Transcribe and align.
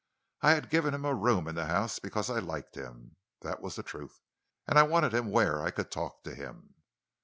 I 0.41 0.53
had 0.55 0.71
given 0.71 0.95
him 0.95 1.05
a 1.05 1.13
room 1.13 1.47
in 1.47 1.53
the 1.53 1.67
house 1.67 1.99
because 1.99 2.31
I 2.31 2.39
liked 2.39 2.73
him 2.73 3.17
(that 3.41 3.61
was 3.61 3.75
the 3.75 3.83
truth), 3.83 4.19
and 4.67 4.79
I 4.79 4.81
wanted 4.81 5.13
him 5.13 5.29
where 5.29 5.61
I 5.61 5.69
could 5.69 5.91
talk 5.91 6.23
to 6.23 6.33
him." 6.33 6.73